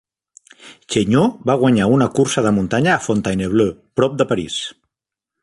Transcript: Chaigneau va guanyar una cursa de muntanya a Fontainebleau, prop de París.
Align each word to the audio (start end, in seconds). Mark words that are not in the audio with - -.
Chaigneau 0.93 1.27
va 1.49 1.55
guanyar 1.63 1.89
una 1.97 2.07
cursa 2.21 2.45
de 2.47 2.55
muntanya 2.59 2.91
a 2.95 3.05
Fontainebleau, 3.09 3.77
prop 4.01 4.19
de 4.23 4.29
París. 4.35 4.59